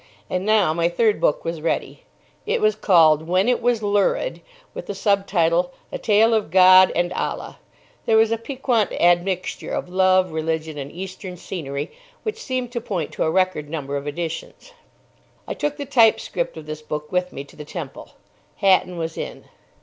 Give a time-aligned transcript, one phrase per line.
[0.31, 2.01] And now my third book was ready.
[2.47, 4.41] It was called, When It Was Lurid,
[4.73, 7.59] with the sub title, A Tale of God and Allah.
[8.07, 11.91] There was a piquant admixture of love, religion, and Eastern scenery
[12.23, 14.73] which seemed to point to a record number of editions.
[15.47, 18.15] I took the type script of this book with me to the Temple.
[18.55, 19.45] Hatton was in.